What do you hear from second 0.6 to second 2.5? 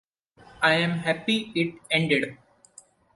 I am happy it ended.